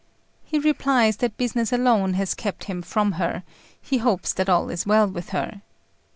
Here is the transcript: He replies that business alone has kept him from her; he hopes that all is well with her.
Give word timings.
He 0.43 0.57
replies 0.57 1.17
that 1.17 1.37
business 1.37 1.71
alone 1.71 2.15
has 2.15 2.33
kept 2.33 2.63
him 2.63 2.81
from 2.81 3.11
her; 3.21 3.43
he 3.79 3.99
hopes 3.99 4.33
that 4.33 4.49
all 4.49 4.71
is 4.71 4.83
well 4.87 5.05
with 5.07 5.29
her. 5.29 5.61